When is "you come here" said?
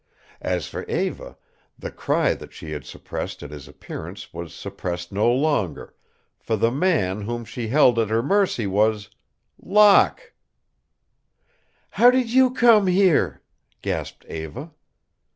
12.33-13.43